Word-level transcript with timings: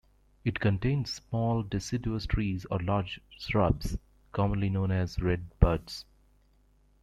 It 0.43 0.59
contains 0.59 1.13
small 1.13 1.61
deciduous 1.61 2.25
trees 2.25 2.65
or 2.71 2.79
large 2.79 3.21
shrubs 3.37 3.99
commonly 4.31 4.67
known 4.71 4.89
as 4.89 5.17
redbuds. 5.17 6.05